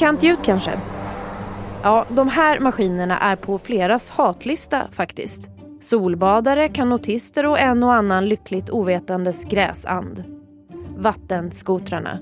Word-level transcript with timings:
Bekant 0.00 0.22
ljud 0.22 0.38
kanske? 0.44 0.80
Ja, 1.82 2.06
de 2.08 2.28
här 2.28 2.60
maskinerna 2.60 3.18
är 3.18 3.36
på 3.36 3.58
fleras 3.58 4.10
hatlista 4.10 4.88
faktiskt. 4.92 5.50
Solbadare, 5.80 6.68
kanotister 6.68 7.46
och 7.46 7.58
en 7.58 7.82
och 7.82 7.92
annan 7.92 8.28
lyckligt 8.28 8.70
ovetandes 8.70 9.44
gräsand. 9.44 10.24
Vattenskotrarna. 10.96 12.18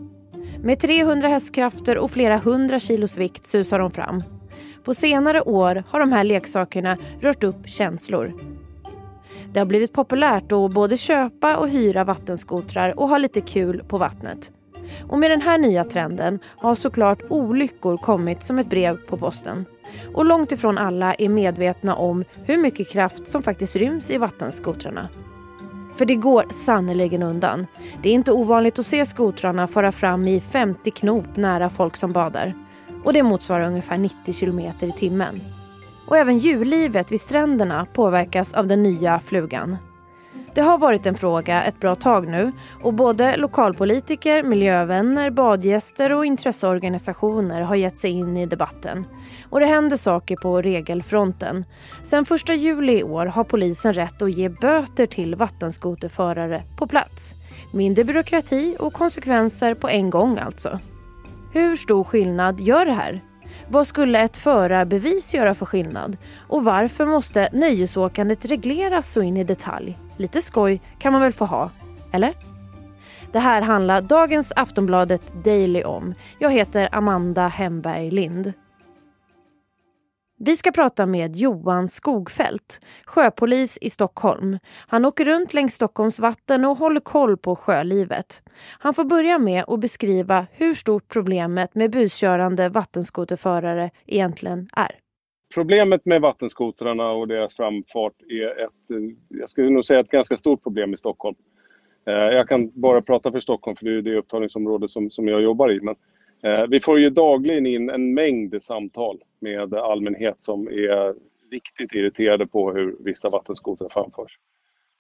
Med 0.63 0.81
300 0.81 1.29
hästkrafter 1.29 1.99
och 1.99 2.11
flera 2.11 2.39
hundra 2.39 2.79
kilos 2.79 3.19
vikt 3.19 3.45
susar 3.45 3.79
de 3.79 3.91
fram. 3.91 4.23
På 4.85 4.95
senare 4.95 5.41
år 5.41 5.85
har 5.89 6.01
de 6.01 6.13
här 6.13 6.25
leksakerna 6.25 6.97
rört 7.21 7.45
upp 7.45 7.69
känslor. 7.69 8.33
Det 9.53 9.59
har 9.59 9.67
blivit 9.67 9.93
populärt 9.93 10.53
att 10.53 10.73
både 10.73 10.97
köpa 10.97 11.57
och 11.57 11.69
hyra 11.69 12.05
vattenskotrar 12.05 12.99
och 12.99 13.09
ha 13.09 13.19
lite 13.19 13.41
kul 13.41 13.85
på 13.89 13.99
vattnet. 13.99 14.53
Och 15.09 15.19
med 15.19 15.31
den 15.31 15.43
här 15.43 15.59
nya 15.59 15.85
trenden 15.85 16.39
har 16.57 16.75
såklart 16.75 17.23
olyckor 17.29 17.97
kommit 17.97 18.43
som 18.43 18.59
ett 18.59 18.71
brev 18.71 18.97
på 18.97 19.17
posten. 19.17 19.65
Och 20.15 20.25
långt 20.25 20.53
ifrån 20.53 20.79
alla 20.79 21.15
är 21.15 21.29
medvetna 21.29 21.95
om 21.95 22.25
hur 22.45 22.57
mycket 22.57 22.91
kraft 22.91 23.29
som 23.29 23.43
faktiskt 23.43 23.77
ryms 23.77 24.11
i 24.11 24.19
vattenskotrarna. 24.19 25.09
För 25.97 26.05
det 26.05 26.15
går 26.15 26.45
sannerligen 26.51 27.23
undan. 27.23 27.67
Det 28.03 28.09
är 28.09 28.13
inte 28.13 28.33
ovanligt 28.33 28.79
att 28.79 28.87
se 28.87 29.07
skotrarna 29.07 29.67
fara 29.67 29.93
fram 29.93 30.29
i 30.29 30.41
50 30.41 30.91
knop 30.91 31.37
nära 31.37 31.71
folk 31.71 31.97
som 31.97 32.13
badar. 32.13 32.55
Och 33.05 33.13
det 33.13 33.23
motsvarar 33.23 33.67
ungefär 33.67 33.99
90 33.99 34.33
kilometer 34.33 34.87
i 34.87 34.93
timmen. 34.93 35.41
Och 36.07 36.17
även 36.17 36.39
djurlivet 36.39 37.13
vid 37.13 37.21
stränderna 37.21 37.87
påverkas 37.93 38.55
av 38.55 38.67
den 38.67 38.83
nya 38.83 39.21
flugan. 39.21 39.77
Det 40.55 40.61
har 40.61 40.79
varit 40.79 41.07
en 41.07 41.15
fråga 41.15 41.63
ett 41.63 41.81
bra 41.81 41.95
tag 41.95 42.29
nu 42.29 42.53
och 42.83 42.95
både 42.95 43.37
lokalpolitiker, 43.37 44.43
miljövänner, 44.43 45.31
badgäster 45.31 46.13
och 46.13 46.27
intresseorganisationer 46.27 47.61
har 47.61 47.77
gett 47.77 47.99
sig 47.99 48.11
in 48.11 48.37
i 48.37 48.47
debatten. 48.47 49.07
Och 49.51 49.61
det 49.61 49.67
händer 49.67 49.97
saker 49.97 50.37
på 50.37 50.63
regelfronten. 50.63 51.65
Sen 52.03 52.25
1 52.31 52.49
juli 52.49 52.99
i 52.99 53.03
år 53.03 53.27
har 53.27 53.45
polisen 53.45 53.93
rätt 53.93 54.23
att 54.23 54.33
ge 54.33 54.49
böter 54.49 55.07
till 55.07 55.35
vattenskoterförare 55.35 56.63
på 56.77 56.87
plats. 56.87 57.35
Mindre 57.73 58.05
byråkrati 58.05 58.77
och 58.79 58.93
konsekvenser 58.93 59.75
på 59.75 59.89
en 59.89 60.11
gång 60.11 60.39
alltså. 60.39 60.79
Hur 61.53 61.77
stor 61.77 62.05
skillnad 62.05 62.61
gör 62.61 62.85
det 62.85 62.93
här? 62.93 63.28
Vad 63.69 63.87
skulle 63.87 64.21
ett 64.21 64.37
förarbevis 64.37 65.35
göra 65.35 65.55
för 65.55 65.67
skillnad? 65.67 66.17
Och 66.49 66.65
varför 66.65 67.07
måste 67.07 67.49
nöjesåkandet 67.53 68.45
regleras 68.45 69.13
så 69.13 69.23
in 69.23 69.37
i 69.37 69.45
detalj? 69.45 69.99
Lite 70.17 70.43
skoj 70.43 70.81
kan 70.99 71.13
man 71.13 71.23
väl 71.23 71.33
få 71.33 71.45
ha, 71.45 71.71
eller? 72.13 72.35
Det 73.33 73.39
här 73.39 73.63
handlar 73.63 74.01
dagens 74.01 74.53
Aftonbladet 74.57 75.45
Daily 75.45 75.83
om. 75.83 76.15
Jag 76.39 76.53
heter 76.53 76.89
Amanda 76.93 77.49
Hemberg 77.49 78.11
Lind. 78.11 78.53
Vi 80.41 80.57
ska 80.57 80.71
prata 80.71 81.07
med 81.07 81.37
Johan 81.37 81.89
Skogfält, 81.89 82.81
sjöpolis 83.07 83.79
i 83.81 83.91
Stockholm. 83.91 84.59
Han 84.89 85.05
åker 85.05 85.25
runt 85.25 85.55
längs 85.55 85.75
Stockholms 85.75 86.21
vatten 86.21 86.65
och 86.65 86.77
håller 86.77 87.01
koll 87.01 87.37
på 87.37 87.57
sjölivet. 87.57 88.43
Han 88.79 88.95
får 88.95 89.05
börja 89.05 89.39
med 89.39 89.65
att 89.69 89.81
beskriva 89.81 90.47
hur 90.53 90.75
stort 90.75 91.09
problemet 91.09 91.75
med 91.75 91.91
buskörande 91.91 92.69
vattenskoterförare 92.69 93.91
egentligen 94.07 94.69
är. 94.77 94.91
Problemet 95.55 96.05
med 96.05 96.21
vattenskotrarna 96.21 97.11
och 97.11 97.29
deras 97.29 97.57
framfart 97.57 98.23
är 98.29 98.65
ett, 98.65 99.15
jag 99.29 99.49
skulle 99.49 99.71
nog 99.71 99.85
säga 99.85 100.01
ett 100.01 100.11
ganska 100.11 100.37
stort 100.37 100.63
problem 100.63 100.95
i 100.95 100.97
Stockholm. 100.97 101.37
Eh, 102.07 102.13
jag 102.13 102.49
kan 102.49 102.81
bara 102.81 103.03
prata 103.03 103.33
för 103.33 103.41
Stockholm 103.41 103.77
för 103.77 103.85
det 103.85 103.99
är 103.99 104.03
det 104.03 104.19
upptagningsområde 104.19 104.89
som, 104.89 105.11
som 105.11 105.29
jag 105.29 105.43
jobbar 105.43 105.73
i. 105.73 105.81
Men 105.81 105.95
Eh, 105.95 106.18
Eh, 106.43 106.67
vi 106.69 106.81
får 106.81 106.99
ju 106.99 107.11
dagligen 107.11 107.67
in 107.67 107.91
en 107.91 108.15
mängd 108.15 108.63
samtal 108.63 109.23
med 109.41 109.75
allmänhet 109.75 110.37
som 110.39 110.69
är 110.69 111.15
riktigt 111.51 111.95
irriterade 111.95 112.47
på 112.47 112.73
hur 112.73 112.97
vissa 113.01 113.31
vattenskotrar 113.31 113.89
framförs. 113.89 114.39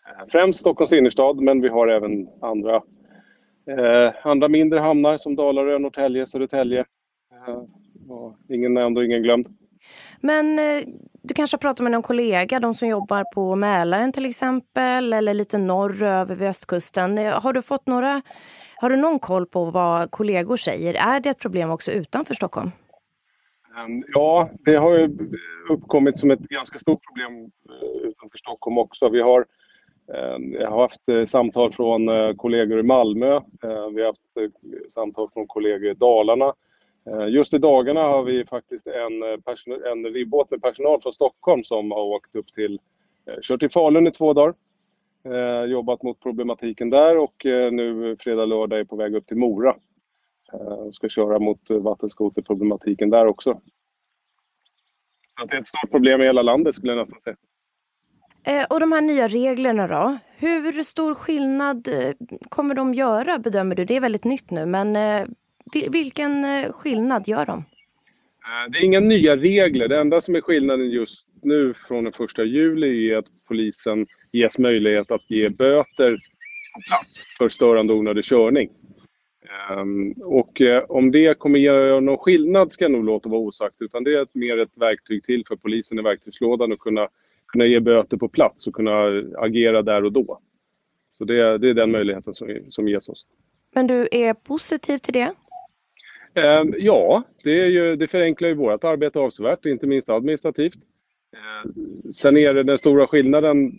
Eh, 0.07 0.27
främst 0.29 0.61
Stockholms 0.61 0.93
innerstad, 0.93 1.41
men 1.41 1.61
vi 1.61 1.69
har 1.69 1.89
även 1.89 2.29
andra, 2.41 2.77
eh, 3.67 4.27
andra 4.27 4.49
mindre 4.49 4.79
hamnar 4.79 5.19
som 5.19 5.37
Dalarö, 5.37 5.79
Norrtälje, 5.79 6.27
Södertälje. 6.27 6.85
Ingen 8.49 8.75
nämnd 8.75 8.99
och 8.99 9.05
ingen 9.05 9.23
glömd. 9.23 9.49
Men 10.21 10.57
du 11.23 11.35
kanske 11.35 11.55
har 11.55 11.59
pratat 11.59 11.83
med 11.83 11.93
någon 11.93 12.03
kollega, 12.03 12.61
de 12.61 12.75
som 12.75 12.89
jobbar 12.89 13.25
på 13.35 13.57
Mälaren 13.57 14.13
till 14.13 14.27
exempel, 14.27 15.13
eller 15.13 15.35
lite 15.35 15.59
norröver 15.59 16.35
vid 16.35 16.49
östkusten. 16.49 17.19
Har 17.19 17.53
du 17.53 17.63
fått 17.63 17.87
några 17.87 18.23
har 18.81 18.91
du 18.91 18.97
någon 18.97 19.19
koll 19.19 19.47
på 19.47 19.65
vad 19.65 20.11
kollegor 20.11 20.57
säger? 20.57 20.95
Är 20.95 21.21
det 21.21 21.31
ett 21.31 21.39
problem 21.39 21.71
också 21.71 21.93
utanför 21.93 22.35
Stockholm? 22.35 22.71
Ehm, 23.79 24.05
ja, 24.15 24.51
det 24.65 24.77
har 24.77 24.99
ju 24.99 25.09
uppkommit 25.71 26.19
som 26.19 26.31
ett 26.31 26.41
ganska 26.41 26.79
stort 26.79 27.01
problem 27.07 27.51
eh, 27.69 28.09
utanför 28.09 28.39
Stockholm 28.39 28.79
också. 28.79 29.09
Vi 29.09 29.21
har, 29.21 29.47
ehm, 30.15 30.53
jag 30.53 30.71
har 30.71 30.83
haft 30.83 31.09
eh, 31.09 31.25
samtal 31.25 31.73
från 31.73 32.09
eh, 32.09 32.35
kollegor 32.35 32.79
i 32.79 32.83
Malmö. 32.83 33.37
Ehm, 33.37 33.95
vi 33.95 34.03
har 34.03 34.07
haft 34.07 34.53
samtal 34.93 35.29
från 35.33 35.47
kollegor 35.47 35.91
i 35.91 35.95
Dalarna. 35.95 36.55
Just 37.29 37.55
i 37.55 37.59
dagarna 37.59 38.01
har 38.01 38.23
vi 38.23 38.45
faktiskt 38.45 38.87
en, 38.87 39.23
en 39.93 40.13
ribbåt 40.13 40.51
med 40.51 40.63
personal 40.63 41.03
från 41.03 41.13
Stockholm 41.13 41.65
som 41.65 41.91
har 41.91 42.03
åkt 42.03 42.37
upp 42.37 42.55
till, 42.55 42.81
kört 43.43 43.61
till 43.61 43.71
Falun 43.71 44.07
i 44.07 44.11
två 44.11 44.33
dagar 44.33 44.55
Eh, 45.33 45.65
jobbat 45.65 46.03
mot 46.03 46.21
problematiken 46.21 46.91
där 46.91 47.19
och 47.19 47.47
eh, 47.47 47.73
nu 47.73 48.17
fredag, 48.21 48.47
lördag 48.47 48.81
är 48.81 48.85
på 48.85 48.97
väg 48.97 49.15
upp 49.15 49.27
till 49.27 49.37
Mora. 49.37 49.77
Eh, 50.53 50.91
ska 50.93 51.09
köra 51.09 51.39
mot 51.39 51.71
vattenskoterproblematiken 51.71 53.11
där 53.11 53.27
också. 53.27 53.61
Så 55.39 55.47
det 55.47 55.55
är 55.55 55.61
ett 55.61 55.67
stort 55.67 55.91
problem 55.91 56.23
i 56.23 56.25
hela 56.25 56.43
landet 56.43 56.75
skulle 56.75 56.93
jag 56.93 56.99
nästan 56.99 57.21
säga. 57.21 57.37
Och 58.71 58.81
de 58.81 58.93
här 58.93 59.01
nya 59.01 59.29
reglerna 59.29 59.87
då? 59.87 60.19
Hur 60.37 60.83
stor 60.83 61.15
skillnad 61.15 61.89
kommer 62.49 62.75
de 62.75 62.95
göra 62.95 63.39
bedömer 63.39 63.75
du? 63.75 63.85
Det 63.85 63.97
är 63.97 64.01
väldigt 64.01 64.25
nytt 64.25 64.51
nu 64.51 64.67
men 64.67 64.97
vilken 65.91 66.45
skillnad 66.73 67.29
gör 67.29 67.47
de? 67.47 67.65
Det 68.71 68.79
är 68.79 68.85
inga 68.85 69.01
nya 69.01 69.37
regler. 69.37 69.89
Det 69.89 70.01
enda 70.01 70.21
som 70.21 70.35
är 70.35 70.41
skillnaden 70.41 70.91
just 70.91 71.29
nu 71.43 71.75
från 71.75 72.05
den 72.05 72.13
1 72.13 72.39
juli 72.39 73.11
är 73.11 73.17
att 73.17 73.27
polisen 73.49 74.07
ges 74.33 74.59
möjlighet 74.59 75.11
att 75.11 75.31
ge 75.31 75.49
böter 75.49 76.17
plats 76.89 77.37
för 77.39 77.49
störande 77.49 77.93
onödig 77.93 78.25
körning. 78.25 78.71
Um, 79.71 80.13
och 80.13 80.61
uh, 80.61 80.79
om 80.89 81.11
det 81.11 81.39
kommer 81.39 81.59
göra 81.59 82.01
någon 82.01 82.19
skillnad 82.19 82.73
ska 82.73 82.85
jag 82.85 82.93
nog 82.93 83.05
låta 83.05 83.29
vara 83.29 83.41
osagt 83.41 83.77
utan 83.79 84.05
det 84.05 84.15
är 84.15 84.23
ett, 84.23 84.35
mer 84.35 84.59
ett 84.59 84.73
verktyg 84.75 85.25
till 85.25 85.45
för 85.49 85.57
polisen 85.57 85.99
i 85.99 86.03
verktygslådan 86.03 86.73
att 86.73 86.79
kunna, 86.79 87.09
kunna 87.47 87.67
ge 87.67 87.81
böter 87.81 88.17
på 88.17 88.29
plats 88.29 88.67
och 88.67 88.75
kunna 88.75 89.23
agera 89.39 89.83
där 89.83 90.05
och 90.05 90.13
då. 90.13 90.41
Så 91.13 91.25
det, 91.25 91.59
det 91.59 91.71
är 91.71 91.75
den 91.75 91.91
möjligheten 91.91 92.35
som, 92.35 92.59
som 92.69 92.89
ges 92.89 93.09
oss. 93.09 93.27
Men 93.75 93.87
du 93.87 94.09
är 94.13 94.35
positiv 94.35 94.99
till 94.99 95.13
det? 95.13 95.33
Um, 96.35 96.75
ja, 96.79 97.23
det, 97.45 97.61
är 97.61 97.67
ju, 97.67 97.97
det 97.97 98.09
förenklar 98.09 98.49
ju 98.49 98.55
vårt 98.55 98.85
arbete 98.85 99.19
avsevärt, 99.19 99.67
inte 99.67 99.87
minst 99.87 100.09
administrativt. 100.09 100.75
Uh, 100.75 101.73
sen 102.13 102.37
är 102.37 102.55
det 102.55 102.63
den 102.63 102.79
stora 102.79 103.07
skillnaden 103.07 103.73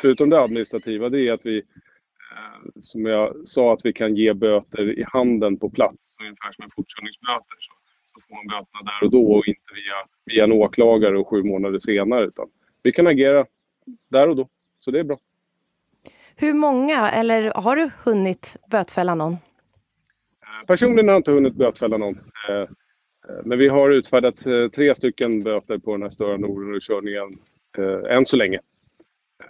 förutom 0.00 0.30
det 0.30 0.40
administrativa, 0.40 1.08
det 1.08 1.28
är 1.28 1.32
att 1.32 1.46
vi, 1.46 1.58
eh, 1.58 2.70
som 2.82 3.06
jag 3.06 3.48
sa, 3.48 3.72
att 3.72 3.80
vi 3.84 3.92
kan 3.92 4.16
ge 4.16 4.34
böter 4.34 4.98
i 4.98 5.04
handen 5.08 5.58
på 5.58 5.70
plats, 5.70 6.16
ungefär 6.20 6.52
som 6.52 6.64
en 6.64 6.70
fortkörningsböter. 6.70 7.56
Så, 7.58 7.72
så 8.14 8.20
får 8.28 8.34
man 8.34 8.46
böterna 8.46 8.82
där 8.90 9.06
och 9.06 9.10
då 9.10 9.32
och 9.32 9.48
inte 9.48 9.74
via, 9.74 9.94
via 10.24 10.44
en 10.44 10.52
åklagare 10.52 11.18
och 11.18 11.28
sju 11.28 11.42
månader 11.42 11.78
senare. 11.78 12.24
Utan 12.26 12.48
vi 12.82 12.92
kan 12.92 13.06
agera 13.06 13.46
där 14.10 14.28
och 14.28 14.36
då, 14.36 14.48
så 14.78 14.90
det 14.90 14.98
är 14.98 15.04
bra. 15.04 15.18
Hur 16.36 16.52
många, 16.52 17.10
eller 17.10 17.52
har 17.54 17.76
du 17.76 17.90
hunnit 18.04 18.56
bötfälla 18.70 19.14
någon? 19.14 19.32
Eh, 19.32 20.66
personligen 20.66 21.08
har 21.08 21.12
jag 21.12 21.18
inte 21.18 21.32
hunnit 21.32 21.54
bötfälla 21.54 21.96
någon. 21.96 22.14
Eh, 22.48 22.68
men 23.44 23.58
vi 23.58 23.68
har 23.68 23.90
utfärdat 23.90 24.38
tre 24.74 24.94
stycken 24.94 25.42
böter 25.42 25.78
på 25.78 25.92
den 25.92 26.02
här 26.02 26.10
störande 26.10 26.46
onödiga 26.46 26.80
körningen 26.80 27.38
än 28.08 28.26
så 28.26 28.36
länge. 28.36 28.60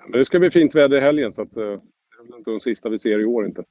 Men 0.09 0.19
det 0.19 0.25
ska 0.25 0.39
bli 0.39 0.51
fint 0.51 0.75
väder 0.75 0.97
i 0.97 1.01
helgen 1.01 1.33
så 1.33 1.43
att, 1.43 1.57
eh, 1.57 1.63
det 1.63 2.21
är 2.21 2.27
väl 2.27 2.39
inte 2.39 2.51
de 2.51 2.61
sista 2.61 2.89
vi 2.89 2.99
ser 2.99 3.21
i 3.21 3.25
år 3.25 3.47
inte. 3.47 3.65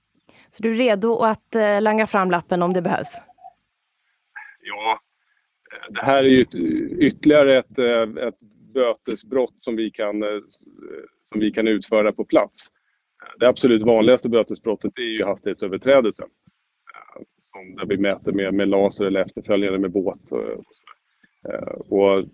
Så 0.50 0.64
du 0.64 0.72
är 0.72 0.76
redo 0.76 1.18
att 1.18 1.56
eh, 1.56 1.82
langa 1.82 2.08
fram 2.08 2.32
lappen 2.32 2.62
om 2.62 2.74
det 2.74 2.82
behövs? 2.82 3.22
Ja, 4.64 5.00
eh, 5.72 5.94
det 5.94 6.02
här 6.02 6.24
är 6.24 6.30
ju 6.30 6.46
ytterligare 7.00 7.58
ett, 7.60 7.80
ett 8.18 8.40
bötesbrott 8.74 9.56
som 9.60 9.76
vi, 9.76 9.92
kan, 9.92 10.24
som 11.24 11.40
vi 11.40 11.52
kan 11.52 11.68
utföra 11.68 12.12
på 12.12 12.26
plats. 12.26 12.68
Det 13.40 13.48
absolut 13.48 13.84
vanligaste 13.84 14.30
bötesbrottet 14.30 14.92
är 14.98 15.02
ju 15.02 15.24
hastighetsöverträdelse. 15.24 16.24
Som 17.42 17.76
där 17.76 17.86
vi 17.86 17.98
mäter 17.98 18.32
med, 18.32 18.54
med 18.54 18.68
laser 18.68 19.06
eller 19.06 19.20
efterföljande 19.20 19.80
med 19.80 19.92
båt. 19.92 20.32
Och, 20.32 20.64
och 21.90 22.26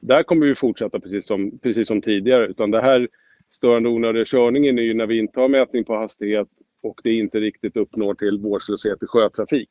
där 0.00 0.22
kommer 0.22 0.46
vi 0.46 0.54
fortsätta 0.54 1.00
precis 1.00 1.26
som, 1.26 1.58
precis 1.58 1.88
som 1.88 2.02
tidigare. 2.02 2.46
Utan 2.46 2.70
det 2.70 2.80
här 2.80 3.08
störande 3.50 3.88
onödiga 3.88 4.24
körningen 4.24 4.78
är 4.78 4.82
ju 4.82 4.94
när 4.94 5.06
vi 5.06 5.18
inte 5.18 5.40
har 5.40 5.48
mätning 5.48 5.84
på 5.84 5.94
hastighet 5.94 6.48
och 6.82 7.00
det 7.04 7.12
inte 7.12 7.40
riktigt 7.40 7.76
uppnår 7.76 8.14
till 8.14 8.38
vårdslöshet 8.38 9.02
i 9.02 9.06
sjötrafik. 9.06 9.70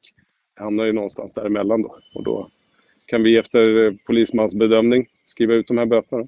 Det 0.58 0.64
hamnar 0.64 0.86
ju 0.86 0.94
någonstans 0.94 1.34
däremellan 1.34 1.82
då. 1.82 1.98
Och 2.14 2.24
då 2.24 2.48
kan 3.06 3.24
vi 3.24 3.38
efter 3.38 3.86
eh, 3.86 3.94
polismans 4.06 4.54
bedömning 4.54 5.08
skriva 5.26 5.54
ut 5.54 5.68
de 5.68 5.78
här 5.78 5.86
böterna. 5.86 6.28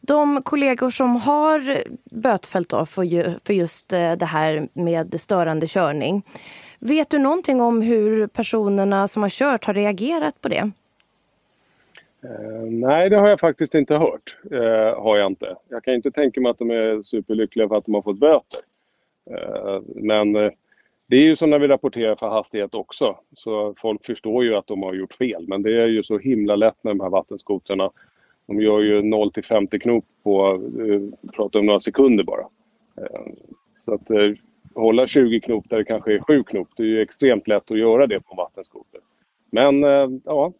De 0.00 0.42
kollegor 0.42 0.90
som 0.90 1.16
har 1.16 1.84
bötfällt 2.10 2.68
då 2.68 2.86
för, 2.86 3.38
för 3.46 3.54
just 3.54 3.92
eh, 3.92 4.12
det 4.12 4.26
här 4.26 4.68
med 4.72 5.20
störande 5.20 5.66
körning. 5.66 6.22
Vet 6.78 7.10
du 7.10 7.18
någonting 7.18 7.60
om 7.60 7.82
hur 7.82 8.26
personerna 8.26 9.08
som 9.08 9.22
har 9.22 9.30
kört 9.30 9.64
har 9.64 9.74
reagerat 9.74 10.40
på 10.40 10.48
det? 10.48 10.70
Eh, 12.24 12.62
nej, 12.62 13.10
det 13.10 13.16
har 13.16 13.28
jag 13.28 13.40
faktiskt 13.40 13.74
inte 13.74 13.94
hört. 13.96 14.36
Eh, 14.50 15.02
har 15.02 15.16
jag 15.16 15.26
inte. 15.26 15.56
Jag 15.68 15.84
kan 15.84 15.94
inte 15.94 16.10
tänka 16.10 16.40
mig 16.40 16.50
att 16.50 16.58
de 16.58 16.70
är 16.70 17.02
superlyckliga 17.02 17.68
för 17.68 17.76
att 17.76 17.84
de 17.84 17.94
har 17.94 18.02
fått 18.02 18.18
böter. 18.18 18.60
Eh, 19.30 19.80
men 19.86 20.36
eh, 20.36 20.50
det 21.06 21.16
är 21.16 21.20
ju 21.20 21.36
som 21.36 21.50
när 21.50 21.58
vi 21.58 21.68
rapporterar 21.68 22.16
för 22.16 22.28
hastighet 22.28 22.74
också. 22.74 23.18
Så 23.36 23.74
folk 23.78 24.06
förstår 24.06 24.44
ju 24.44 24.54
att 24.54 24.66
de 24.66 24.82
har 24.82 24.94
gjort 24.94 25.14
fel. 25.14 25.44
Men 25.48 25.62
det 25.62 25.82
är 25.82 25.86
ju 25.86 26.02
så 26.02 26.18
himla 26.18 26.56
lätt 26.56 26.84
med 26.84 26.90
de 26.90 27.00
här 27.00 27.10
vattenskotrarna. 27.10 27.90
De 28.46 28.60
gör 28.60 28.80
ju 28.80 29.02
0 29.02 29.32
till 29.32 29.44
50 29.44 29.78
knop 29.78 30.04
på, 30.22 30.62
eh, 30.80 31.30
pratar 31.32 31.60
om 31.60 31.66
några 31.66 31.80
sekunder 31.80 32.24
bara. 32.24 32.46
Eh, 32.96 33.32
så 33.80 33.94
att 33.94 34.10
eh, 34.10 34.32
hålla 34.74 35.06
20 35.06 35.40
knop 35.40 35.70
där 35.70 35.78
det 35.78 35.84
kanske 35.84 36.14
är 36.14 36.18
7 36.18 36.44
knop, 36.44 36.68
det 36.76 36.82
är 36.82 36.86
ju 36.86 37.02
extremt 37.02 37.48
lätt 37.48 37.70
att 37.70 37.78
göra 37.78 38.06
det 38.06 38.20
på 38.20 38.32
en 38.32 38.36
vattenskoter. 38.36 39.00
Men 39.50 39.82
ja, 40.24 40.52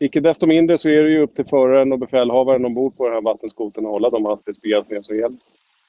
icke 0.00 0.20
desto 0.20 0.46
mindre 0.46 0.78
så 0.78 0.88
är 0.88 1.02
det 1.02 1.10
ju 1.10 1.22
upp 1.22 1.34
till 1.34 1.44
föraren 1.44 1.92
och 1.92 1.98
befälhavaren 1.98 2.64
ombord 2.64 2.96
på 2.96 3.04
den 3.04 3.14
här 3.14 3.22
vattenskotern 3.22 3.86
att 3.86 3.92
hålla 3.92 4.10
de 4.10 4.24
hastighetsbegränsningar 4.24 5.02
som 5.02 5.16
gäller. 5.16 5.38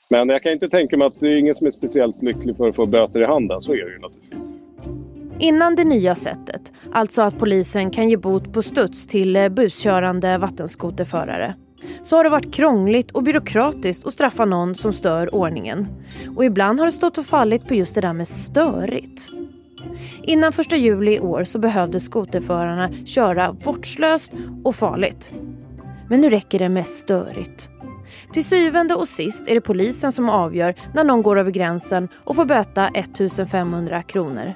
Men 0.10 0.30
jag 0.30 0.44
kan 0.44 0.52
inte 0.52 0.69
tänka 0.69 0.98
mig 0.98 1.07
att 1.07 1.19
det 1.19 1.28
är 1.28 1.38
ingen 1.38 1.56
som 1.56 1.68
är 1.68 1.72
speciellt 1.72 2.22
lycklig 2.22 2.57
för 2.57 2.68
att 2.68 2.75
få 2.75 2.86
böter 2.86 3.22
i 3.22 3.25
handen. 3.25 3.62
Så 3.62 3.74
är 3.74 3.86
det 3.86 3.92
ju 3.92 4.00
naturligtvis. 4.00 4.52
Innan 5.40 5.75
det 5.75 5.84
nya 5.84 6.16
sättet, 6.16 6.74
alltså 6.92 7.22
att 7.22 7.40
polisen 7.40 7.92
kan 7.92 8.10
ge 8.10 8.18
bot 8.18 8.54
på 8.54 8.62
studs 8.62 9.07
till 9.07 9.36
eh, 9.36 9.50
buskörande 9.50 10.38
vattenskoterförare, 10.38 11.56
så 12.01 12.16
har 12.16 12.24
det 12.24 12.30
varit 12.30 12.54
krångligt 12.54 13.12
och 13.12 13.24
byråkratiskt 13.24 14.08
att 14.08 14.13
straffa 14.13 14.46
någon 14.46 14.75
som 14.75 14.94
stör 14.94 15.36
ordningen. 15.36 15.88
Och 16.36 16.46
ibland 16.46 16.80
har 16.80 16.86
det 16.86 16.92
stått 16.92 17.18
och 17.18 17.25
fallit 17.25 17.68
på 17.68 17.75
just 17.75 17.96
det 17.96 18.01
där 18.01 18.13
med 18.13 18.28
störigt. 18.28 19.31
Innan 20.24 20.52
1 20.60 20.72
juli 20.72 21.16
i 21.16 21.20
år 21.20 21.44
så 21.44 21.60
behövde 21.60 22.00
skoterförarna 22.00 22.90
köra 23.06 23.52
vårdslöst 23.52 24.32
och 24.64 24.76
farligt. 24.76 25.34
Men 26.10 26.22
nu 26.22 26.30
räcker 26.30 26.60
det 26.60 26.70
med 26.70 26.88
störigt. 26.88 27.70
Till 28.34 28.44
syvende 28.44 28.96
och 28.96 29.08
sist 29.08 29.52
är 29.52 29.56
det 29.56 29.62
polisen 29.62 30.12
som 30.12 30.30
avgör 30.30 30.76
när 30.94 31.04
någon 31.04 31.22
går 31.22 31.40
över 31.40 31.52
gränsen 31.52 32.08
och 32.24 32.36
får 32.36 32.46
böta 32.46 32.88
1500 32.88 34.04
kronor. 34.04 34.54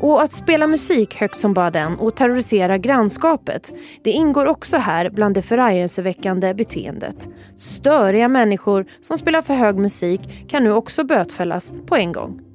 Och 0.00 0.22
att 0.22 0.32
spela 0.32 0.66
musik 0.66 1.16
högt 1.16 1.38
som 1.38 1.54
bara 1.54 1.70
den 1.70 1.98
och 1.98 2.16
terrorisera 2.16 2.78
grannskapet, 2.78 3.72
det 4.04 4.10
ingår 4.10 4.46
också 4.46 4.76
här 4.76 5.10
bland 5.10 5.34
det 5.34 5.42
förargelseväckande 5.42 6.54
beteendet. 6.54 7.28
Störiga 7.56 8.28
människor 8.28 8.86
som 9.00 9.18
spelar 9.18 9.42
för 9.42 9.54
hög 9.54 9.76
musik 9.76 10.48
kan 10.48 10.64
nu 10.64 10.72
också 10.72 11.04
bötfällas 11.04 11.74
på 11.86 11.96
en 11.96 12.12
gång. 12.12 12.47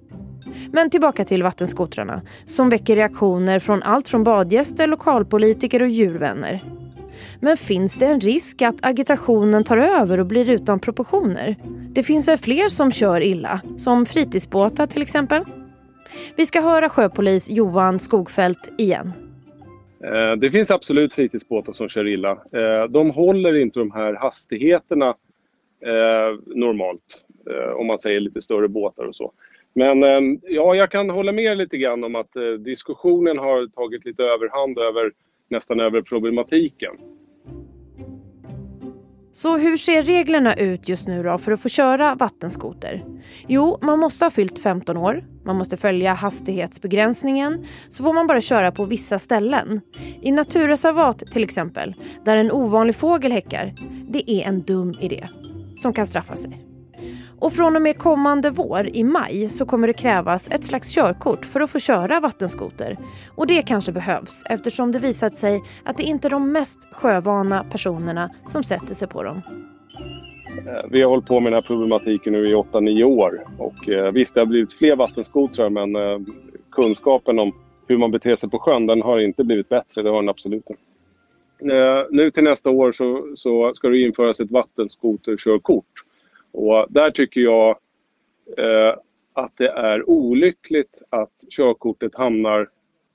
Men 0.71 0.89
tillbaka 0.89 1.25
till 1.25 1.43
vattenskotrarna 1.43 2.21
som 2.45 2.69
väcker 2.69 2.95
reaktioner 2.95 3.59
från 3.59 3.83
allt 3.83 4.09
från 4.09 4.23
badgäster, 4.23 4.87
lokalpolitiker 4.87 5.81
och 5.81 5.89
djurvänner. 5.89 6.63
Men 7.39 7.57
finns 7.57 7.99
det 7.99 8.05
en 8.05 8.19
risk 8.19 8.61
att 8.61 8.85
agitationen 8.85 9.63
tar 9.63 9.77
över 9.77 10.19
och 10.19 10.25
blir 10.25 10.49
utan 10.49 10.79
proportioner? 10.79 11.55
Det 11.93 12.03
finns 12.03 12.27
väl 12.27 12.37
fler 12.37 12.69
som 12.69 12.91
kör 12.91 13.21
illa, 13.21 13.61
som 13.77 14.05
fritidsbåtar 14.05 14.85
till 14.85 15.01
exempel? 15.01 15.43
Vi 16.35 16.45
ska 16.45 16.61
höra 16.61 16.89
sjöpolis 16.89 17.49
Johan 17.49 17.99
Skogfält 17.99 18.73
igen. 18.77 19.13
Eh, 20.03 20.35
det 20.37 20.51
finns 20.51 20.71
absolut 20.71 21.13
fritidsbåtar 21.13 21.73
som 21.73 21.89
kör 21.89 22.07
illa. 22.07 22.31
Eh, 22.31 22.89
de 22.89 23.09
håller 23.09 23.55
inte 23.55 23.79
de 23.79 23.91
här 23.91 24.13
hastigheterna 24.13 25.07
eh, 25.85 26.39
normalt, 26.55 27.23
om 27.75 27.87
man 27.87 27.99
säger 27.99 28.19
lite 28.19 28.41
större 28.41 28.67
båtar 28.67 29.03
och 29.03 29.15
så. 29.15 29.31
Men 29.73 30.03
ehm, 30.03 30.39
ja, 30.43 30.75
jag 30.75 30.91
kan 30.91 31.09
hålla 31.09 31.31
med 31.31 31.57
lite 31.57 31.77
grann 31.77 32.03
om 32.03 32.15
att 32.15 32.35
eh, 32.35 32.43
diskussionen 32.43 33.37
har 33.37 33.67
tagit 33.67 34.05
lite 34.05 34.23
överhand 34.23 34.77
över 34.77 35.11
nästan 35.49 35.79
över 35.79 36.01
problematiken. 36.01 36.91
Så 39.35 39.57
hur 39.57 39.77
ser 39.77 40.01
reglerna 40.01 40.55
ut 40.55 40.89
just 40.89 41.07
nu 41.07 41.23
då 41.23 41.37
för 41.37 41.51
att 41.51 41.61
få 41.61 41.69
köra 41.69 42.15
vattenskoter? 42.15 43.05
Jo, 43.47 43.77
man 43.81 43.99
måste 43.99 44.25
ha 44.25 44.29
fyllt 44.29 44.59
15 44.59 44.97
år, 44.97 45.23
man 45.45 45.55
måste 45.55 45.77
följa 45.77 46.13
hastighetsbegränsningen, 46.13 47.65
så 47.89 48.03
får 48.03 48.13
man 48.13 48.27
bara 48.27 48.41
köra 48.41 48.71
på 48.71 48.85
vissa 48.85 49.19
ställen. 49.19 49.81
I 50.21 50.31
naturreservat 50.31 51.19
till 51.19 51.43
exempel, 51.43 51.95
där 52.25 52.35
en 52.35 52.51
ovanlig 52.51 52.95
fågel 52.95 53.31
häckar, 53.31 53.73
det 54.09 54.31
är 54.31 54.47
en 54.47 54.61
dum 54.61 54.95
idé 55.01 55.27
som 55.75 55.93
kan 55.93 56.05
straffa 56.05 56.35
sig. 56.35 56.72
Och 57.43 57.53
från 57.53 57.75
och 57.75 57.81
med 57.81 57.97
kommande 57.97 58.49
vår, 58.49 58.87
i 58.87 59.03
maj, 59.03 59.49
så 59.49 59.65
kommer 59.65 59.87
det 59.87 59.93
krävas 59.93 60.49
ett 60.51 60.63
slags 60.63 60.95
körkort 60.95 61.45
för 61.45 61.59
att 61.59 61.69
få 61.69 61.79
köra 61.79 62.19
vattenskoter. 62.19 62.97
Och 63.35 63.47
det 63.47 63.61
kanske 63.61 63.91
behövs 63.91 64.43
eftersom 64.49 64.91
det 64.91 64.99
visat 64.99 65.35
sig 65.35 65.61
att 65.83 65.97
det 65.97 66.03
inte 66.03 66.27
är 66.27 66.29
de 66.29 66.51
mest 66.51 66.87
sjövana 66.91 67.63
personerna 67.71 68.29
som 68.45 68.63
sätter 68.63 68.93
sig 68.93 69.07
på 69.07 69.23
dem. 69.23 69.41
Eh, 70.67 70.89
vi 70.91 71.01
har 71.01 71.09
hållit 71.09 71.25
på 71.25 71.39
med 71.39 71.51
den 71.51 71.53
här 71.53 71.67
problematiken 71.67 72.33
nu 72.33 72.49
i 72.49 72.55
8-9 72.55 73.03
år. 73.03 73.31
Och 73.57 73.89
eh, 73.89 74.11
visst, 74.11 74.35
det 74.35 74.41
har 74.41 74.45
blivit 74.45 74.73
fler 74.73 74.95
vattenskotrar 74.95 75.69
men 75.69 75.95
eh, 75.95 76.19
kunskapen 76.71 77.39
om 77.39 77.51
hur 77.87 77.97
man 77.97 78.11
beter 78.11 78.35
sig 78.35 78.49
på 78.49 78.59
sjön 78.59 78.87
den 78.87 79.01
har 79.01 79.19
inte 79.19 79.43
blivit 79.43 79.69
bättre. 79.69 80.01
Det 80.01 80.09
har 80.09 80.21
den 80.21 80.29
absolut 80.29 80.69
inte. 80.69 80.81
Nu 82.09 82.31
till 82.31 82.43
nästa 82.43 82.69
år 82.69 82.91
så, 82.91 83.33
så 83.35 83.73
ska 83.73 83.89
det 83.89 84.01
införas 84.01 84.39
ett 84.39 84.51
vattenskoterkörkort. 84.51 86.02
Och 86.53 86.85
där 86.89 87.11
tycker 87.11 87.41
jag 87.41 87.69
eh, 88.57 88.95
att 89.33 89.51
det 89.57 89.69
är 89.69 90.09
olyckligt 90.09 91.01
att 91.09 91.31
körkortet 91.49 92.15
hamnar 92.15 92.69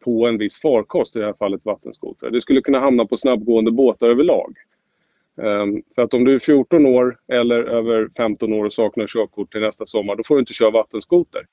på 0.04 0.26
en 0.26 0.38
viss 0.38 0.60
farkost, 0.60 1.16
i 1.16 1.18
det 1.18 1.24
här 1.24 1.34
fallet 1.38 1.64
vattenskoter. 1.64 2.30
Det 2.30 2.40
skulle 2.40 2.60
kunna 2.60 2.80
hamna 2.80 3.06
på 3.06 3.16
snabbgående 3.16 3.70
båtar 3.70 4.08
överlag. 4.08 4.56
Um, 5.36 5.82
för 5.94 6.02
att 6.02 6.14
om 6.14 6.24
du 6.24 6.34
är 6.34 6.38
14 6.38 6.86
år 6.86 7.18
eller 7.28 7.62
över 7.62 8.08
15 8.16 8.52
år 8.52 8.64
och 8.64 8.72
saknar 8.72 9.06
körkort 9.06 9.52
till 9.52 9.60
nästa 9.60 9.86
sommar, 9.86 10.16
då 10.16 10.22
får 10.24 10.34
du 10.34 10.40
inte 10.40 10.52
köra 10.52 10.70
vattenskoter. 10.70 11.46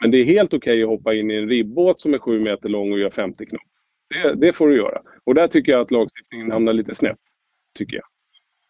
Men 0.00 0.10
det 0.10 0.18
är 0.18 0.24
helt 0.24 0.54
okej 0.54 0.72
okay 0.72 0.82
att 0.82 0.88
hoppa 0.88 1.14
in 1.14 1.30
i 1.30 1.34
en 1.34 1.48
ribbåt 1.48 2.00
som 2.00 2.14
är 2.14 2.18
7 2.18 2.40
meter 2.40 2.68
lång 2.68 2.92
och 2.92 2.98
gör 2.98 3.10
50 3.10 3.46
knop. 3.46 3.62
Det, 4.08 4.34
det, 4.34 4.52
får 4.52 4.68
du 4.68 4.76
göra. 4.76 5.02
Och 5.24 5.34
där 5.34 5.48
tycker 5.48 5.72
jag 5.72 5.80
att 5.80 5.90
lagstiftningen 5.90 6.50
hamnar 6.50 6.72
lite 6.72 6.94
snett. 6.94 7.18
Tycker 7.74 7.96
jag 7.96 8.04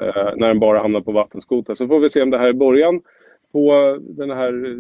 Eh, 0.03 0.33
när 0.37 0.49
den 0.49 0.59
bara 0.59 0.79
hamnar 0.79 1.01
på 1.01 1.13
vattenskoter. 1.13 1.75
Så 1.75 1.89
får 1.89 2.01
vi 2.01 2.11
se 2.11 2.23
om 2.23 2.31
det 2.31 2.39
här 2.39 2.49
är 2.49 2.53
början 2.53 3.01
på 3.53 3.99
den 4.01 4.31
här 4.31 4.67
eh, 4.67 4.77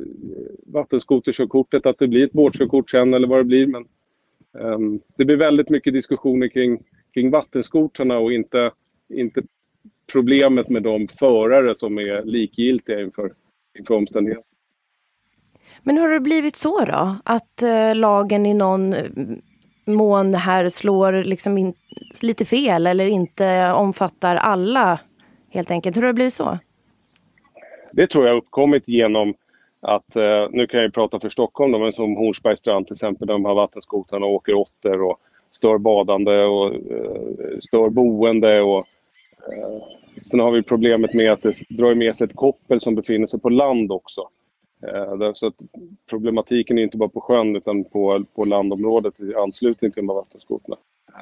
vattenskoterkörkortet, 0.66 1.86
att 1.86 1.98
det 1.98 2.08
blir 2.08 2.24
ett 2.24 2.32
båtkörkort 2.32 2.90
sen 2.90 3.14
eller 3.14 3.28
vad 3.28 3.38
det 3.38 3.44
blir. 3.44 3.66
Men, 3.66 3.82
eh, 4.58 4.78
det 5.16 5.24
blir 5.24 5.36
väldigt 5.36 5.70
mycket 5.70 5.92
diskussioner 5.92 6.48
kring, 6.48 6.82
kring 7.14 7.30
vattenskotrarna 7.30 8.18
och 8.18 8.32
inte, 8.32 8.70
inte 9.08 9.42
problemet 10.12 10.68
med 10.68 10.82
de 10.82 11.08
förare 11.08 11.76
som 11.76 11.98
är 11.98 12.24
likgiltiga 12.24 13.00
inför, 13.00 13.32
inför 13.78 13.94
omständigheterna. 13.94 14.46
Men 15.82 15.98
har 15.98 16.08
det 16.08 16.20
blivit 16.20 16.56
så 16.56 16.84
då? 16.84 17.16
Att 17.24 17.62
eh, 17.62 17.94
lagen 17.94 18.46
i 18.46 18.54
någon 18.54 18.92
eh, 18.92 19.10
mån 19.84 20.34
här 20.34 20.68
slår 20.68 21.12
liksom 21.12 21.58
in, 21.58 21.74
lite 22.22 22.44
fel 22.44 22.86
eller 22.86 23.06
inte 23.06 23.72
omfattar 23.72 24.36
alla 24.36 25.00
helt 25.50 25.70
enkelt. 25.70 25.96
Hur 25.96 26.02
har 26.02 26.08
det 26.08 26.14
blivit 26.14 26.32
så? 26.32 26.58
Det 27.92 28.06
tror 28.06 28.26
jag 28.26 28.32
har 28.32 28.38
uppkommit 28.38 28.88
genom 28.88 29.34
att, 29.80 30.16
eh, 30.16 30.48
nu 30.50 30.66
kan 30.66 30.80
jag 30.80 30.94
prata 30.94 31.20
för 31.20 31.28
Stockholm 31.28 31.72
då, 31.72 31.78
men 31.78 31.92
som 31.92 32.16
Hornsbergs 32.16 32.60
strand 32.60 32.86
till 32.86 32.94
exempel, 32.94 33.26
där 33.26 33.34
de 33.34 33.44
här 33.44 33.54
vattenskotrarna 33.54 34.26
åker 34.26 34.54
åtter 34.54 35.02
och 35.02 35.18
stör 35.50 35.78
badande 35.78 36.44
och 36.44 36.74
eh, 36.74 37.58
stör 37.60 37.88
boende. 37.88 38.60
Och, 38.60 38.78
eh, 38.78 40.22
sen 40.30 40.40
har 40.40 40.50
vi 40.50 40.62
problemet 40.62 41.14
med 41.14 41.32
att 41.32 41.42
det 41.42 41.54
drar 41.68 41.94
med 41.94 42.16
sig 42.16 42.24
ett 42.24 42.36
koppel 42.36 42.80
som 42.80 42.94
befinner 42.94 43.26
sig 43.26 43.40
på 43.40 43.48
land 43.48 43.92
också. 43.92 44.28
Så 45.34 45.46
att 45.46 45.54
problematiken 46.10 46.78
är 46.78 46.82
inte 46.82 46.96
bara 46.96 47.08
på 47.08 47.20
sjön 47.20 47.56
utan 47.56 47.84
på, 47.84 48.24
på 48.34 48.44
landområdet 48.44 49.20
i 49.20 49.34
anslutning 49.34 49.90
till 49.90 50.02
de 50.02 50.08
här 50.08 50.16
vattenskotrarna. 50.16 50.76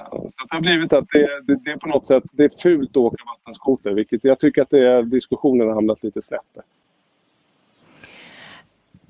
Så 0.08 0.46
det 0.50 0.54
har 0.54 0.60
blivit 0.60 0.92
att 0.92 1.04
det, 1.12 1.40
det, 1.46 1.56
det, 1.64 1.70
är 1.70 1.76
på 1.76 1.88
något 1.88 2.06
sätt 2.06 2.24
det 2.32 2.44
är 2.44 2.50
fult 2.62 2.90
att 2.90 2.96
åka 2.96 3.24
vattenskoter, 3.24 3.90
vilket 3.90 4.24
jag 4.24 4.38
tycker 4.38 4.62
att 4.62 4.70
det 4.70 4.88
är, 4.88 5.02
diskussionen 5.02 5.66
har 5.66 5.74
hamnat 5.74 6.02
lite 6.02 6.22
snett 6.22 6.40
där. 6.54 6.62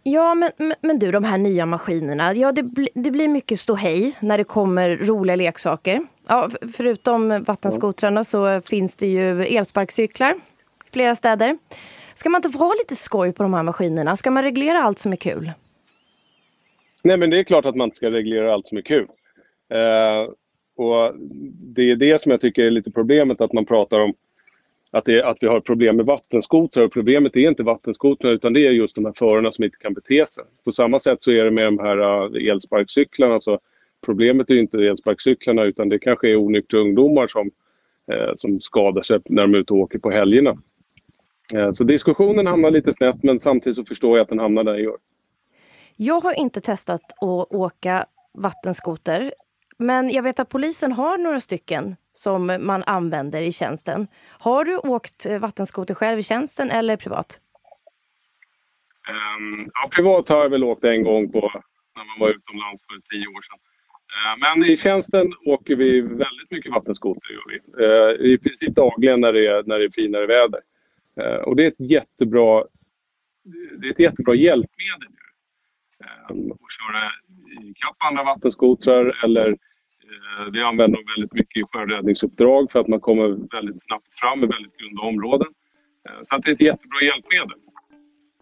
Ja, 0.04 0.34
men, 0.34 0.50
men 0.80 0.98
du, 0.98 1.10
de 1.10 1.24
här 1.24 1.38
nya 1.38 1.66
maskinerna. 1.66 2.34
Ja, 2.34 2.52
det, 2.52 2.62
bli, 2.62 2.88
det 2.94 3.10
blir 3.10 3.28
mycket 3.28 3.58
ståhej 3.58 4.16
när 4.20 4.38
det 4.38 4.44
kommer 4.44 4.96
roliga 4.96 5.36
leksaker. 5.36 6.00
Ja, 6.28 6.48
förutom 6.76 7.44
vattenskotrarna 7.44 8.24
så 8.24 8.60
finns 8.60 8.96
det 8.96 9.06
ju 9.06 9.44
elsparkcyklar 9.44 10.32
i 10.32 10.90
flera 10.92 11.14
städer. 11.14 11.58
Ska 12.14 12.30
man 12.30 12.38
inte 12.38 12.50
få 12.50 12.58
ha 12.58 12.74
lite 12.78 12.96
skoj 12.96 13.32
på 13.32 13.42
de 13.42 13.54
här 13.54 13.62
maskinerna? 13.62 14.16
Ska 14.16 14.30
man 14.30 14.42
reglera 14.42 14.78
allt 14.78 14.98
som 14.98 15.12
är 15.12 15.16
kul? 15.16 15.52
Nej, 17.04 17.16
men 17.16 17.30
det 17.30 17.38
är 17.38 17.44
klart 17.44 17.66
att 17.66 17.76
man 17.76 17.84
inte 17.84 17.96
ska 17.96 18.10
reglera 18.10 18.54
allt 18.54 18.66
som 18.66 18.78
är 18.78 18.82
kul. 18.82 19.08
Eh, 19.70 20.32
och 20.76 21.14
det 21.74 21.90
är 21.90 21.96
det 21.96 22.20
som 22.20 22.30
jag 22.30 22.40
tycker 22.40 22.62
är 22.62 22.70
lite 22.70 22.90
problemet, 22.90 23.40
att 23.40 23.52
man 23.52 23.64
pratar 23.64 24.00
om 24.00 24.14
att, 24.92 25.04
det, 25.04 25.24
att 25.24 25.38
vi 25.40 25.46
har 25.46 25.60
problem 25.60 25.96
med 25.96 26.06
vattenskotrar. 26.06 26.84
Och 26.84 26.92
problemet 26.92 27.36
är 27.36 27.48
inte 27.48 27.62
vattenskotrarna 27.62 28.34
utan 28.34 28.52
det 28.52 28.66
är 28.66 28.70
just 28.70 28.96
de 28.96 29.04
här 29.04 29.12
förarna 29.12 29.52
som 29.52 29.64
inte 29.64 29.76
kan 29.76 29.94
bete 29.94 30.26
sig. 30.28 30.44
På 30.64 30.72
samma 30.72 30.98
sätt 30.98 31.22
så 31.22 31.30
är 31.30 31.44
det 31.44 31.50
med 31.50 31.64
de 31.64 31.78
här 31.78 31.98
eh, 31.98 32.52
elsparkcyklarna. 32.52 33.40
Så 33.40 33.58
problemet 34.04 34.50
är 34.50 34.54
inte 34.54 34.78
elsparkcyklarna 34.78 35.62
utan 35.62 35.88
det 35.88 35.98
kanske 35.98 36.30
är 36.30 36.36
onyktra 36.36 36.80
ungdomar 36.80 37.26
som, 37.26 37.50
eh, 38.12 38.30
som 38.34 38.60
skadar 38.60 39.02
sig 39.02 39.20
när 39.24 39.42
de 39.42 39.54
är 39.54 39.58
ute 39.58 39.72
och 39.72 39.78
åker 39.78 39.98
på 39.98 40.10
helgerna. 40.10 40.58
Eh, 41.54 41.70
så 41.70 41.84
diskussionen 41.84 42.46
hamnar 42.46 42.70
lite 42.70 42.92
snett 42.92 43.22
men 43.22 43.40
samtidigt 43.40 43.76
så 43.76 43.84
förstår 43.84 44.16
jag 44.18 44.22
att 44.22 44.28
den 44.28 44.38
hamnar 44.38 44.64
där 44.64 44.72
den 44.72 44.82
gör. 44.82 44.96
Jag 45.96 46.20
har 46.20 46.40
inte 46.40 46.60
testat 46.60 47.02
att 47.20 47.52
åka 47.52 48.06
vattenskoter 48.34 49.32
men 49.82 50.10
jag 50.10 50.22
vet 50.22 50.40
att 50.40 50.48
polisen 50.48 50.92
har 50.92 51.18
några 51.18 51.40
stycken 51.40 51.96
som 52.12 52.58
man 52.60 52.82
använder 52.86 53.42
i 53.42 53.52
tjänsten. 53.52 54.06
Har 54.38 54.64
du 54.64 54.76
åkt 54.76 55.26
eh, 55.26 55.38
vattenskoter 55.38 55.94
själv 55.94 56.18
i 56.18 56.22
tjänsten 56.22 56.70
eller 56.70 56.96
privat? 56.96 57.40
Um, 59.08 59.70
ja, 59.74 59.90
privat 59.94 60.28
har 60.28 60.42
jag 60.42 60.50
väl 60.50 60.64
åkt 60.64 60.84
en 60.84 61.02
gång 61.02 61.32
på 61.32 61.40
när 61.96 62.04
man 62.04 62.18
var 62.20 62.30
utomlands 62.30 62.82
för 62.86 62.94
tio 63.10 63.26
år 63.26 63.42
sedan. 63.42 63.58
Uh, 64.12 64.34
men 64.40 64.70
i 64.70 64.76
tjänsten 64.76 65.32
åker 65.46 65.76
vi 65.76 66.00
väldigt 66.00 66.50
mycket 66.50 66.72
vattenskoter. 66.72 67.32
Gör 67.32 67.48
vi. 67.48 67.84
Uh, 67.84 68.32
I 68.32 68.38
princip 68.38 68.74
dagligen 68.74 69.20
när 69.20 69.32
det 69.32 69.46
är, 69.46 69.62
när 69.62 69.78
det 69.78 69.84
är 69.84 69.90
finare 69.90 70.26
väder. 70.26 70.60
Uh, 71.20 71.42
och 71.48 71.56
det 71.56 71.64
är 71.64 71.68
ett 71.68 71.90
jättebra, 71.90 72.64
det 73.78 73.86
är 73.86 73.90
ett 73.90 73.98
jättebra 73.98 74.34
hjälpmedel. 74.34 75.08
Att 76.24 76.72
köra 76.78 77.12
ikapp 77.70 77.96
andra 77.98 78.24
vattenskotrar 78.24 79.24
eller 79.24 79.56
vi 80.52 80.60
eh, 80.60 80.66
använder 80.66 80.98
dem 80.98 81.06
väldigt 81.16 81.32
mycket 81.32 81.56
i 81.56 81.64
sjöräddningsuppdrag 81.72 82.72
för 82.72 82.80
att 82.80 82.88
man 82.88 83.00
kommer 83.00 83.28
väldigt 83.28 83.84
snabbt 83.86 84.14
fram 84.20 84.38
i 84.38 84.46
väldigt 84.46 84.76
grunda 84.76 85.02
områden. 85.02 85.48
Eh, 86.08 86.18
så 86.22 86.36
att 86.36 86.42
det 86.42 86.50
är 86.50 86.54
ett 86.54 86.60
jättebra 86.60 87.02
hjälpmedel. 87.02 87.58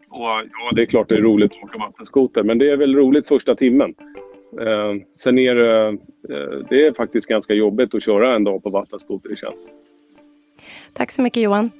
Och 0.09 0.29
ja, 0.53 0.73
det 0.75 0.83
är 0.83 0.87
klart 0.87 1.09
det 1.09 1.15
är 1.15 1.23
roligt 1.23 1.53
att 1.53 1.65
åka 1.65 1.79
vattenskoter, 1.79 2.43
men 2.43 2.59
det 2.59 2.71
är 2.71 2.77
väl 2.77 2.97
roligt 2.97 3.29
första 3.29 3.55
timmen. 3.55 3.95
Eh, 4.61 4.95
sen 5.17 5.39
är 5.39 5.55
det, 5.55 5.99
det 6.69 6.87
är 6.87 6.93
faktiskt 6.93 7.29
ganska 7.29 7.55
jobbigt 7.55 7.95
att 7.95 8.03
köra 8.03 8.35
en 8.35 8.45
dag 8.45 8.63
på 8.63 8.71
vattenskoter 8.71 9.33
i 9.33 9.37
tjänst. 9.37 9.61
Tack 10.93 11.11
så 11.11 11.23
mycket 11.23 11.43
Johan. 11.43 11.71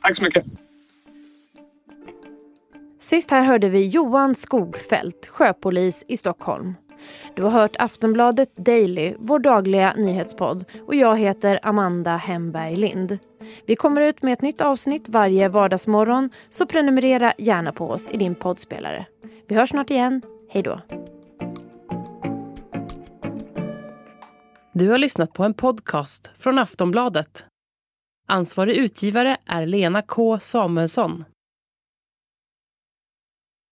Tack 0.00 0.16
så 0.16 0.24
mycket. 0.24 0.44
Sist 2.98 3.30
här 3.30 3.44
hörde 3.44 3.68
vi 3.68 3.88
Johan 3.88 4.34
Skogfält, 4.34 5.26
sjöpolis 5.26 6.04
i 6.08 6.16
Stockholm. 6.16 6.74
Du 7.34 7.42
har 7.42 7.50
hört 7.50 7.76
Aftonbladet 7.78 8.56
Daily, 8.56 9.14
vår 9.18 9.38
dagliga 9.38 9.94
nyhetspodd 9.96 10.64
och 10.86 10.94
jag 10.94 11.18
heter 11.18 11.58
Amanda 11.62 12.16
Hemberg 12.16 12.76
Lind. 12.76 13.18
Vi 13.66 13.76
kommer 13.76 14.00
ut 14.00 14.22
med 14.22 14.32
ett 14.32 14.42
nytt 14.42 14.60
avsnitt 14.60 15.08
varje 15.08 15.48
vardagsmorgon 15.48 16.30
så 16.48 16.66
prenumerera 16.66 17.32
gärna 17.38 17.72
på 17.72 17.90
oss 17.90 18.08
i 18.08 18.16
din 18.16 18.34
poddspelare. 18.34 19.06
Vi 19.48 19.54
hörs 19.54 19.70
snart 19.70 19.90
igen. 19.90 20.22
Hej 20.50 20.62
då. 20.62 20.80
Du 24.72 24.88
har 24.88 24.98
lyssnat 24.98 25.32
på 25.32 25.44
en 25.44 25.54
podcast 25.54 26.30
från 26.38 26.58
Aftonbladet. 26.58 27.44
Ansvarig 28.28 28.76
utgivare 28.76 29.36
är 29.46 29.66
Lena 29.66 30.02
K 30.02 30.38
Samuelsson. 30.40 31.24